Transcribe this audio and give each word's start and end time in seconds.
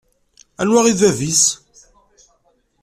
Anwa 0.61 0.81
i 0.91 0.93
d 0.97 0.97
bab-is? 1.01 1.43